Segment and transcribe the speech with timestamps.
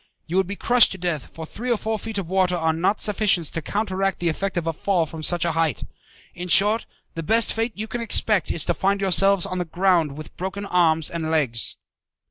[0.25, 2.99] You would be crushed to death, for three or four feet of water are not
[2.99, 5.83] sufficient to counteract the effect of a fall from such a height.
[6.33, 10.17] In short, the best fate you can expect is to find yourselves on the ground
[10.17, 11.75] with broken arms and legs."